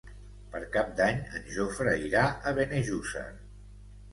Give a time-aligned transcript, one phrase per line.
[0.53, 3.29] Per Cap d'Any en Jofre irà a Benejússer.